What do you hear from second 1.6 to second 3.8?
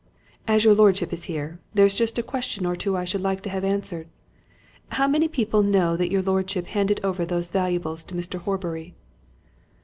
there's just a question or two I should like to have